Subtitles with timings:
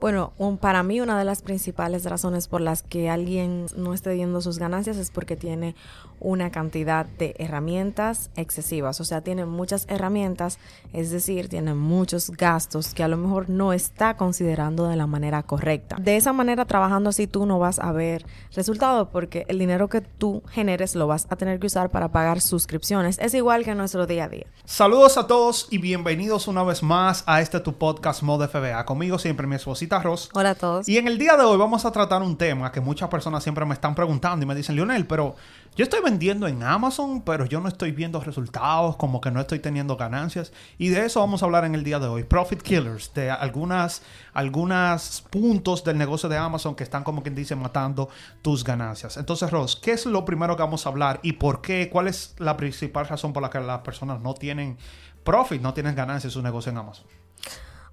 [0.00, 4.40] Bueno, para mí una de las principales razones por las que alguien no esté viendo
[4.40, 5.74] sus ganancias es porque tiene
[6.20, 10.60] una cantidad de herramientas excesivas, o sea, tiene muchas herramientas,
[10.92, 15.42] es decir, tiene muchos gastos que a lo mejor no está considerando de la manera
[15.42, 15.96] correcta.
[15.98, 18.24] De esa manera, trabajando así, tú no vas a ver
[18.54, 22.40] resultado porque el dinero que tú generes lo vas a tener que usar para pagar
[22.40, 23.18] suscripciones.
[23.18, 24.46] Es igual que nuestro día a día.
[24.64, 28.84] Saludos a todos y bienvenidos una vez más a este tu podcast Mode FBA.
[28.84, 29.56] Conmigo siempre mi
[29.96, 30.88] esposa Hola a todos.
[30.88, 33.64] Y en el día de hoy vamos a tratar un tema que muchas personas siempre
[33.64, 35.36] me están preguntando y me dicen, Lionel, pero
[35.76, 39.60] yo estoy vendiendo en Amazon, pero yo no estoy viendo resultados, como que no estoy
[39.60, 40.52] teniendo ganancias.
[40.76, 42.24] Y de eso vamos a hablar en el día de hoy.
[42.24, 44.02] Profit Killers, de algunas,
[44.32, 48.08] algunas puntos del negocio de Amazon que están, como quien dice, matando
[48.42, 49.16] tus ganancias.
[49.16, 51.88] Entonces, Ross, ¿qué es lo primero que vamos a hablar y por qué?
[51.90, 54.78] ¿Cuál es la principal razón por la que las personas no tienen
[55.22, 57.06] profit, no tienen ganancias en su negocio en Amazon?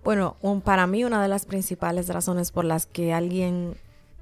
[0.05, 3.76] Bueno, para mí una de las principales razones por las que alguien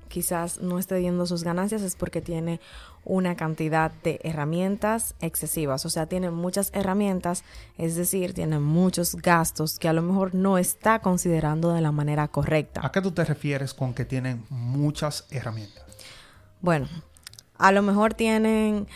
[0.08, 2.62] quizás no esté viendo sus ganancias es porque tiene
[3.04, 7.44] una cantidad de herramientas excesivas, o sea, tiene muchas herramientas,
[7.78, 12.30] es decir, tiene muchos gastos que a lo mejor no está considerando de la manera
[12.30, 12.80] correcta.
[12.82, 15.84] ¿A qué tú te refieres con que tienen muchas herramientas?
[16.62, 16.88] Bueno,
[17.58, 18.88] a lo mejor tienen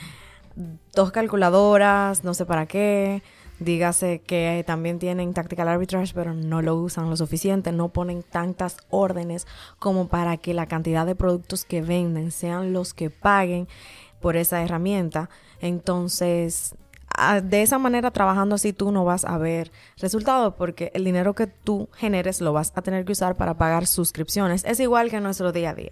[0.94, 3.24] dos calculadoras, no sé para qué,
[3.60, 8.78] Dígase que también tienen tactical arbitrage, pero no lo usan lo suficiente, no ponen tantas
[8.90, 9.48] órdenes
[9.80, 13.68] como para que la cantidad de productos que venden sean los que paguen
[14.22, 15.30] por esa herramienta.
[15.60, 16.76] Entonces,
[17.44, 21.48] de esa manera, trabajando así, tú no vas a ver resultados porque el dinero que
[21.48, 24.64] tú generes lo vas a tener que usar para pagar suscripciones.
[24.66, 25.92] Es igual que nuestro día a día.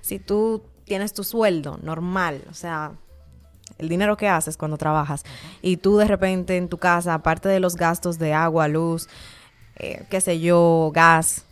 [0.00, 2.98] Si tú tienes tu sueldo normal, o sea,
[3.78, 5.24] el dinero que haces cuando trabajas,
[5.62, 9.08] y tú de repente en tu casa, aparte de los gastos de agua, luz,
[9.76, 11.44] eh, qué sé yo, gas,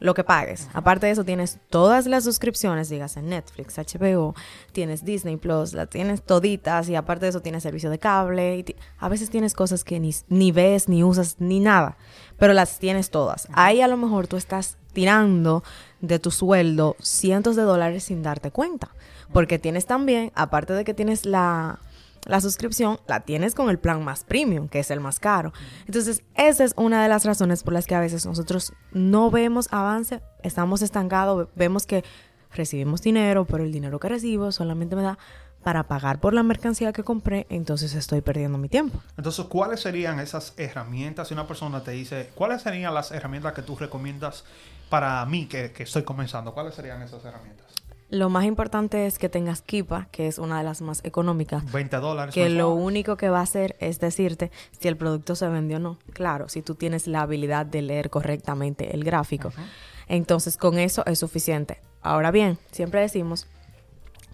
[0.00, 0.68] lo que pagues.
[0.72, 4.34] Aparte de eso, tienes todas las suscripciones, digas en Netflix, HBO,
[4.72, 8.58] tienes Disney Plus, las tienes toditas y aparte de eso tienes servicio de cable.
[8.58, 11.96] Y a veces tienes cosas que ni, ni ves, ni usas, ni nada,
[12.38, 13.46] pero las tienes todas.
[13.52, 15.62] Ahí a lo mejor tú estás tirando
[16.00, 18.90] de tu sueldo cientos de dólares sin darte cuenta.
[19.32, 21.78] Porque tienes también, aparte de que tienes la,
[22.24, 25.52] la suscripción, la tienes con el plan más premium, que es el más caro.
[25.86, 29.68] Entonces, esa es una de las razones por las que a veces nosotros no vemos
[29.70, 32.04] avance, estamos estancados, vemos que
[32.52, 35.18] recibimos dinero, pero el dinero que recibo solamente me da
[35.62, 39.02] para pagar por la mercancía que compré, entonces estoy perdiendo mi tiempo.
[39.16, 41.28] Entonces, ¿cuáles serían esas herramientas?
[41.28, 44.44] Si una persona te dice, ¿cuáles serían las herramientas que tú recomiendas
[44.88, 46.54] para mí que, que estoy comenzando?
[46.54, 47.66] ¿Cuáles serían esas herramientas?
[48.10, 51.70] Lo más importante es que tengas Kipa, que es una de las más económicas.
[51.70, 52.34] 20 dólares.
[52.34, 55.80] Que lo único que va a hacer es decirte si el producto se vendió o
[55.80, 55.98] no.
[56.12, 59.52] Claro, si tú tienes la habilidad de leer correctamente el gráfico.
[60.08, 61.80] Entonces, con eso es suficiente.
[62.02, 63.46] Ahora bien, siempre decimos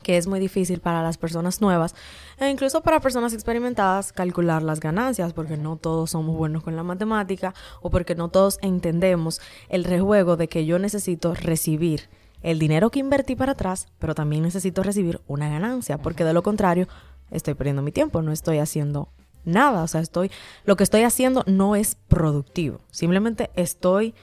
[0.02, 1.94] que es muy difícil para las personas nuevas
[2.38, 6.84] e incluso para personas experimentadas calcular las ganancias porque no todos somos buenos con la
[6.84, 12.08] matemática o porque no todos entendemos el rejuego de que yo necesito recibir
[12.46, 16.44] el dinero que invertí para atrás, pero también necesito recibir una ganancia, porque de lo
[16.44, 16.86] contrario
[17.32, 19.08] estoy perdiendo mi tiempo, no estoy haciendo
[19.44, 20.30] nada, o sea, estoy
[20.64, 24.14] lo que estoy haciendo no es productivo, simplemente estoy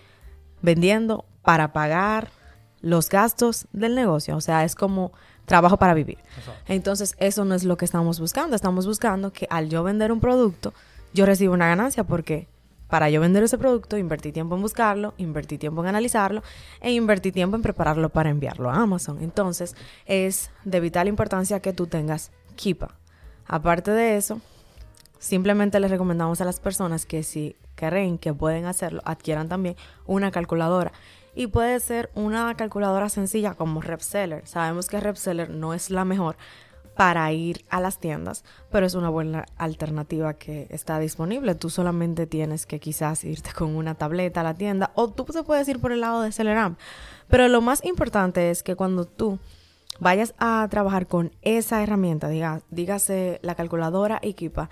[0.62, 2.32] vendiendo para pagar
[2.80, 5.12] los gastos del negocio, o sea, es como
[5.46, 6.20] trabajo para vivir.
[6.66, 10.22] Entonces, eso no es lo que estamos buscando, estamos buscando que al yo vender un
[10.22, 10.74] producto,
[11.14, 12.48] yo reciba una ganancia porque
[12.94, 16.44] para yo vender ese producto, invertí tiempo en buscarlo, invertí tiempo en analizarlo
[16.80, 19.18] e invertí tiempo en prepararlo para enviarlo a Amazon.
[19.24, 22.96] Entonces, es de vital importancia que tú tengas Kipa.
[23.48, 24.42] Aparte de eso,
[25.18, 30.30] simplemente les recomendamos a las personas que si creen que pueden hacerlo, adquieran también una
[30.30, 30.92] calculadora.
[31.34, 34.46] Y puede ser una calculadora sencilla como RepSeller.
[34.46, 36.38] Sabemos que RepSeller no es la mejor,
[36.96, 41.56] para ir a las tiendas, pero es una buena alternativa que está disponible.
[41.56, 45.44] Tú solamente tienes que quizás irte con una tableta a la tienda o tú te
[45.44, 46.78] puedes ir por el lado de Celeram.
[47.28, 49.40] Pero lo más importante es que cuando tú
[50.00, 54.70] vayas a trabajar con esa herramienta, diga, dígase la calculadora equipa,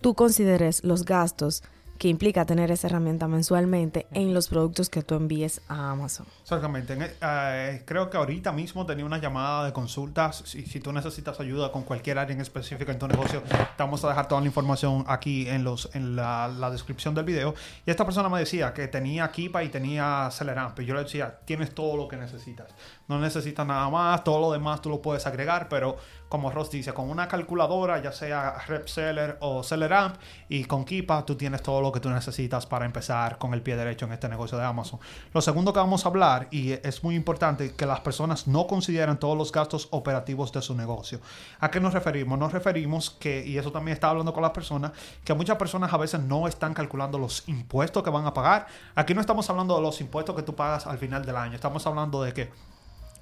[0.00, 1.62] tú consideres los gastos
[1.98, 6.26] que implica tener esa herramienta mensualmente en los productos que tú envíes a Amazon.
[6.42, 6.96] Exactamente.
[7.20, 10.42] Eh, creo que ahorita mismo tenía una llamada de consultas.
[10.44, 14.04] Si, si, tú necesitas ayuda con cualquier área en específico en tu negocio, te vamos
[14.04, 17.54] a dejar toda la información aquí en, los, en la, descripción del video.
[17.86, 20.78] Y esta persona me decía que tenía Kipa y tenía Celeramp.
[20.80, 22.68] Y yo le decía, tienes todo lo que necesitas.
[23.06, 25.96] No necesitas nada más, todo lo demás tú lo puedes agregar, pero
[26.34, 30.16] como Ross dice, con una calculadora, ya sea RepSeller o Celeramp,
[30.48, 33.76] y con Kipa tú tienes todo lo que tú necesitas para empezar con el pie
[33.76, 34.98] derecho en este negocio de Amazon.
[35.32, 39.16] Lo segundo que vamos a hablar, y es muy importante, que las personas no consideren
[39.16, 41.20] todos los gastos operativos de su negocio.
[41.60, 42.36] ¿A qué nos referimos?
[42.36, 44.90] Nos referimos que, y eso también está hablando con las personas,
[45.22, 48.66] que muchas personas a veces no están calculando los impuestos que van a pagar.
[48.96, 51.86] Aquí no estamos hablando de los impuestos que tú pagas al final del año, estamos
[51.86, 52.73] hablando de que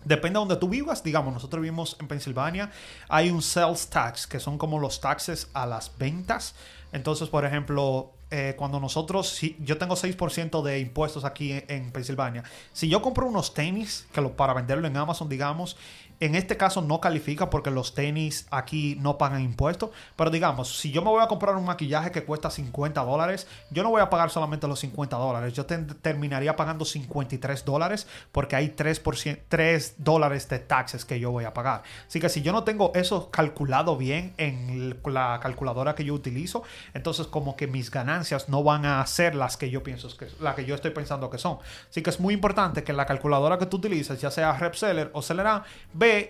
[0.04, 2.70] Depende de donde tú vivas, digamos, nosotros vivimos en Pensilvania,
[3.08, 6.54] hay un sales tax, que son como los taxes a las ventas.
[6.92, 11.92] Entonces, por ejemplo, eh, cuando nosotros, si, yo tengo 6% de impuestos aquí en, en,
[11.92, 15.76] Pensilvania, si yo compro unos tenis que lo, para venderlo en Amazon, digamos,
[16.22, 19.90] en este caso no califica porque los tenis aquí no pagan impuestos.
[20.14, 23.82] Pero digamos, si yo me voy a comprar un maquillaje que cuesta 50 dólares, yo
[23.82, 25.52] no voy a pagar solamente los 50 dólares.
[25.52, 31.44] Yo terminaría pagando 53 dólares porque hay 3%, 3 dólares de taxes que yo voy
[31.44, 31.82] a pagar.
[32.06, 36.62] Así que si yo no tengo eso calculado bien en la calculadora que yo utilizo,
[36.94, 40.54] entonces como que mis ganancias no van a ser las que yo pienso que las
[40.54, 41.58] que yo estoy pensando que son.
[41.90, 45.22] Así que es muy importante que la calculadora que tú utilices, ya sea RepSeller o
[45.22, 45.64] Celeran,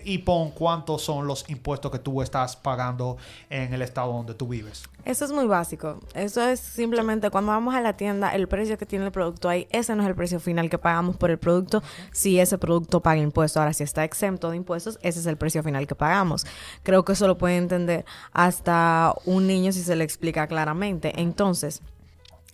[0.03, 3.17] y pon cuántos son los impuestos que tú estás pagando
[3.49, 4.83] en el estado donde tú vives.
[5.05, 5.99] Eso es muy básico.
[6.13, 9.67] Eso es simplemente cuando vamos a la tienda, el precio que tiene el producto ahí,
[9.71, 13.21] ese no es el precio final que pagamos por el producto si ese producto paga
[13.21, 13.57] impuestos.
[13.57, 16.45] Ahora, si está exento de impuestos, ese es el precio final que pagamos.
[16.83, 21.13] Creo que eso lo puede entender hasta un niño si se le explica claramente.
[21.19, 21.81] Entonces,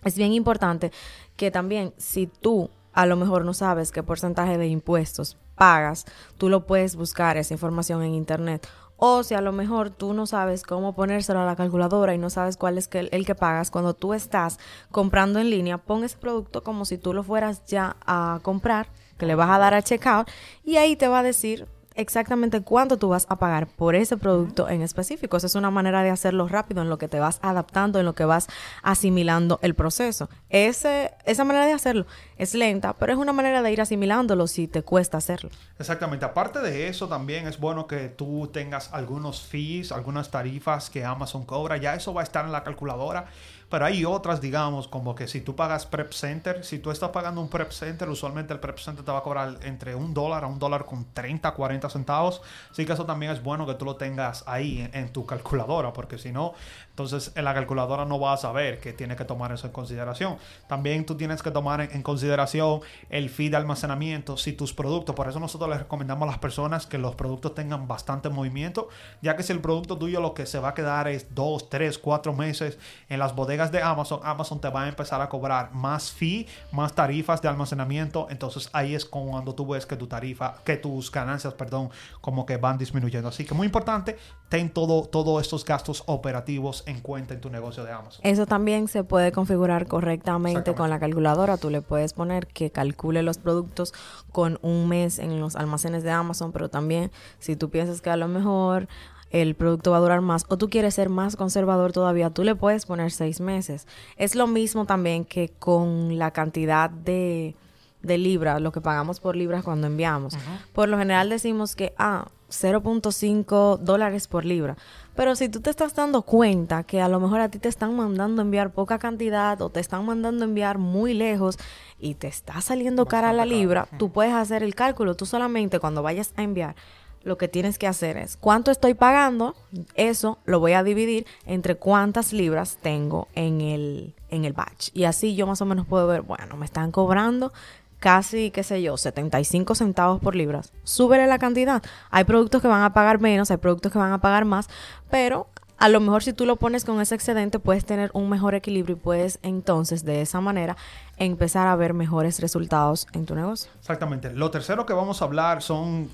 [0.04, 0.90] es bien importante
[1.36, 6.06] que también si tú a lo mejor no sabes qué porcentaje de impuestos pagas,
[6.38, 8.66] tú lo puedes buscar esa información en internet.
[8.96, 12.30] O si a lo mejor tú no sabes cómo ponérselo a la calculadora y no
[12.30, 14.58] sabes cuál es el, que pagas, cuando tú estás
[14.90, 19.26] comprando en línea, pon ese producto como si tú lo fueras ya a comprar, que
[19.26, 20.30] le vas a dar a checkout
[20.64, 24.68] y ahí te va a decir exactamente cuánto tú vas a pagar por ese producto
[24.68, 25.36] en específico.
[25.36, 28.14] Esa es una manera de hacerlo rápido, en lo que te vas adaptando, en lo
[28.14, 28.48] que vas
[28.82, 30.28] asimilando el proceso.
[30.48, 32.06] Ese, esa manera de hacerlo
[32.36, 35.50] es lenta, pero es una manera de ir asimilándolo si te cuesta hacerlo.
[35.78, 36.24] Exactamente.
[36.24, 41.44] Aparte de eso, también es bueno que tú tengas algunos fees, algunas tarifas que Amazon
[41.44, 41.76] cobra.
[41.76, 43.26] Ya eso va a estar en la calculadora
[43.70, 47.40] pero hay otras, digamos, como que si tú pagas Prep Center, si tú estás pagando
[47.40, 50.48] un Prep Center, usualmente el Prep Center te va a cobrar entre un dólar a
[50.48, 52.42] un dólar con 30, 40 centavos.
[52.70, 55.92] Así que eso también es bueno que tú lo tengas ahí en, en tu calculadora,
[55.92, 56.54] porque si no,
[56.90, 60.36] entonces en la calculadora no va a saber que tiene que tomar eso en consideración.
[60.66, 65.14] También tú tienes que tomar en, en consideración el fee de almacenamiento si tus productos,
[65.14, 68.88] por eso nosotros les recomendamos a las personas que los productos tengan bastante movimiento,
[69.22, 71.98] ya que si el producto tuyo lo que se va a quedar es 2, 3,
[71.98, 72.76] 4 meses
[73.08, 76.94] en las bodegas de Amazon, Amazon te va a empezar a cobrar más fee, más
[76.94, 78.26] tarifas de almacenamiento.
[78.30, 81.90] Entonces ahí es cuando tú ves que tu tarifa, que tus ganancias, perdón,
[82.20, 83.28] como que van disminuyendo.
[83.28, 84.16] Así que muy importante,
[84.48, 88.20] ten todo, todos estos gastos operativos en cuenta en tu negocio de Amazon.
[88.24, 91.58] Eso también se puede configurar correctamente con la calculadora.
[91.58, 93.92] Tú le puedes poner que calcule los productos
[94.32, 98.16] con un mes en los almacenes de Amazon, pero también si tú piensas que a
[98.16, 98.88] lo mejor
[99.30, 102.54] el producto va a durar más o tú quieres ser más conservador todavía, tú le
[102.54, 103.86] puedes poner seis meses.
[104.16, 107.54] Es lo mismo también que con la cantidad de,
[108.02, 110.36] de libras, lo que pagamos por libras cuando enviamos.
[110.72, 114.76] Por lo general decimos que, ah, 0.5 dólares por libra.
[115.14, 117.94] Pero si tú te estás dando cuenta que a lo mejor a ti te están
[117.94, 121.58] mandando enviar poca cantidad o te están mandando enviar muy lejos
[121.98, 125.14] y te está saliendo cara la libra, tú puedes hacer el cálculo.
[125.14, 126.74] Tú solamente cuando vayas a enviar
[127.22, 129.54] lo que tienes que hacer es cuánto estoy pagando,
[129.94, 134.90] eso lo voy a dividir entre cuántas libras tengo en el, en el batch.
[134.94, 137.52] Y así yo más o menos puedo ver, bueno, me están cobrando
[137.98, 140.72] casi, qué sé yo, 75 centavos por libras.
[140.84, 141.82] Súbele la cantidad.
[142.10, 144.68] Hay productos que van a pagar menos, hay productos que van a pagar más,
[145.10, 148.54] pero a lo mejor si tú lo pones con ese excedente puedes tener un mejor
[148.54, 150.76] equilibrio y puedes entonces de esa manera
[151.16, 153.70] empezar a ver mejores resultados en tu negocio.
[153.78, 154.32] Exactamente.
[154.32, 156.10] Lo tercero que vamos a hablar son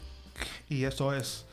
[0.69, 1.45] y eso es,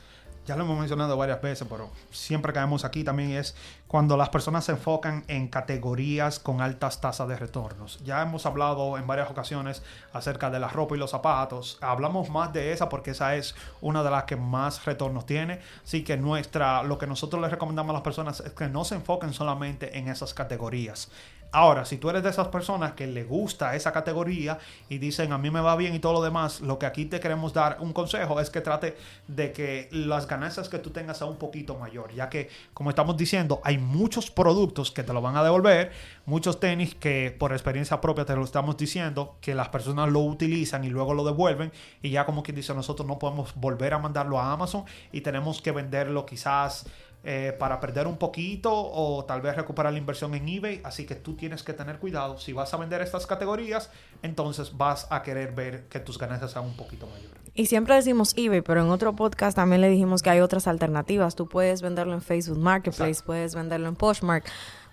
[0.46, 3.54] ya lo hemos mencionado varias veces, pero siempre caemos aquí también, es
[3.94, 8.02] cuando las personas se enfocan en categorías con altas tasas de retornos.
[8.02, 11.78] Ya hemos hablado en varias ocasiones acerca de la ropa y los zapatos.
[11.80, 15.60] Hablamos más de esa porque esa es una de las que más retornos tiene.
[15.84, 18.96] Así que nuestra, lo que nosotros les recomendamos a las personas es que no se
[18.96, 21.08] enfoquen solamente en esas categorías.
[21.54, 24.58] Ahora, si tú eres de esas personas que le gusta esa categoría
[24.88, 27.20] y dicen a mí me va bien y todo lo demás, lo que aquí te
[27.20, 28.96] queremos dar un consejo es que trate
[29.28, 33.16] de que las ganancias que tú tengas sea un poquito mayor, ya que como estamos
[33.16, 35.92] diciendo, hay muchos productos que te lo van a devolver,
[36.26, 40.84] muchos tenis que por experiencia propia te lo estamos diciendo, que las personas lo utilizan
[40.84, 41.72] y luego lo devuelven
[42.02, 45.62] y ya como quien dice nosotros no podemos volver a mandarlo a Amazon y tenemos
[45.62, 46.86] que venderlo quizás
[47.26, 50.82] eh, para perder un poquito o tal vez recuperar la inversión en eBay.
[50.84, 52.38] Así que tú tienes que tener cuidado.
[52.38, 53.90] Si vas a vender estas categorías,
[54.22, 57.42] entonces vas a querer ver que tus ganancias sean un poquito mayores.
[57.54, 61.34] Y siempre decimos eBay, pero en otro podcast también le dijimos que hay otras alternativas.
[61.34, 64.44] Tú puedes venderlo en Facebook Marketplace, puedes venderlo en Poshmark,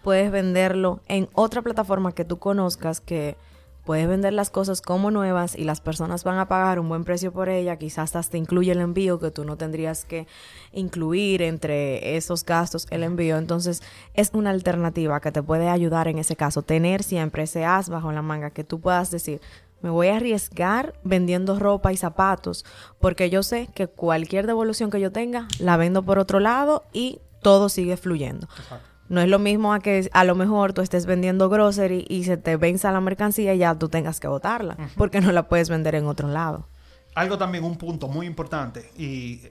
[0.01, 3.35] puedes venderlo en otra plataforma que tú conozcas que
[3.85, 7.31] puedes vender las cosas como nuevas y las personas van a pagar un buen precio
[7.31, 10.27] por ella, quizás hasta incluye el envío que tú no tendrías que
[10.71, 13.37] incluir entre esos gastos el envío.
[13.37, 13.81] Entonces
[14.13, 18.11] es una alternativa que te puede ayudar en ese caso, tener siempre ese as bajo
[18.11, 19.41] la manga que tú puedas decir,
[19.81, 22.65] me voy a arriesgar vendiendo ropa y zapatos
[22.99, 27.19] porque yo sé que cualquier devolución que yo tenga la vendo por otro lado y
[27.41, 28.47] todo sigue fluyendo.
[29.11, 32.37] No es lo mismo a que a lo mejor tú estés vendiendo grocery y se
[32.37, 35.95] te venza la mercancía y ya tú tengas que botarla, porque no la puedes vender
[35.95, 36.69] en otro lado.
[37.13, 39.41] Algo también, un punto muy importante, y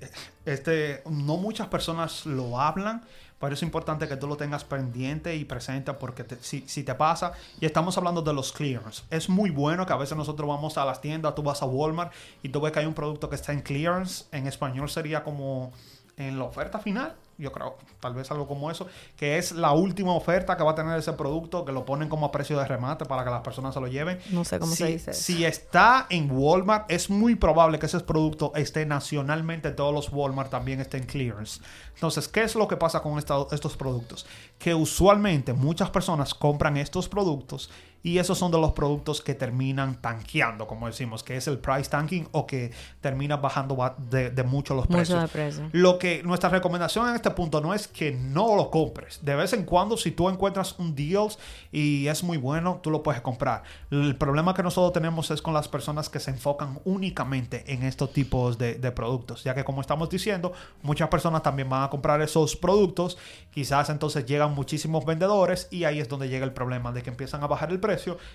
[0.47, 3.03] este, no muchas personas lo hablan,
[3.39, 7.35] pero es importante que tú lo tengas pendiente y presente porque si, si, te pasa,
[7.61, 10.87] y estamos hablando de los clearance, es muy bueno que a veces nosotros vamos a
[10.87, 13.53] las tiendas, tú vas a Walmart y tú ves que hay un producto que está
[13.53, 15.71] en clearance, en español sería como
[16.17, 20.15] en la oferta final yo creo, tal vez algo como eso, que es la última
[20.15, 23.05] oferta que va a tener ese producto, que lo ponen como a precio de remate
[23.07, 24.19] para que las personas se lo lleven.
[24.31, 25.13] No sé cómo si, se dice.
[25.15, 30.51] Si está en Walmart, es muy probable que ese producto esté nacionalmente, todos los Walmart
[30.51, 31.61] también estén clearance.
[31.95, 34.27] Entonces, ¿qué es lo que pasa con estos productos?
[34.59, 37.71] Que usualmente muchas personas compran estos productos
[38.03, 41.91] y esos son de los productos que terminan tanqueando, como decimos, que es el price
[41.91, 43.77] tanking o que termina bajando
[44.11, 45.31] de, mucho los precios.
[45.31, 45.69] precio.
[45.73, 49.21] Lo que nuestra recomendación en este punto no es que no lo compres.
[49.23, 51.39] De vez en cuando, si tú encuentras un deals
[51.71, 53.65] y es muy bueno, tú lo puedes comprar.
[53.91, 58.13] El problema que nosotros tenemos es con las personas que se enfocan únicamente en estos
[58.13, 60.53] tipos de, de productos, ya que como estamos diciendo,
[60.83, 63.19] muchas personas también van a comprar esos productos.
[63.53, 67.43] Quizás entonces llegan muchísimos vendedores y ahí es donde llega el problema de que empiezan
[67.43, 67.90] a bajar el precio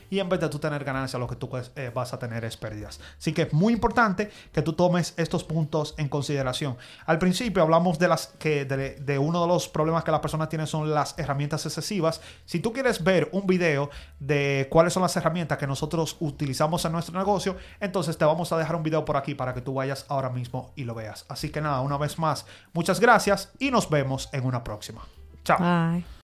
[0.10, 2.58] y en vez de tú tener ganancia, lo que tú eh, vas a tener es
[2.58, 3.00] pérdidas.
[3.18, 6.78] Así que es muy importante que tú tomes estos puntos en consideración.
[7.06, 10.68] Al principio hablamos de las que de, uno de los problemas que las personas tienen
[10.68, 12.22] son las herramientas excesivas.
[12.46, 16.92] Si tú quieres ver un video de cuáles son las herramientas que nosotros utilizamos en
[16.92, 20.06] nuestro negocio, entonces te vamos a dejar un video por aquí para que tú vayas
[20.10, 21.26] ahora mismo y lo veas.
[21.30, 25.02] Así que nada, una vez más, muchas gracias y nos vemos en una próxima.
[25.44, 26.16] Chao.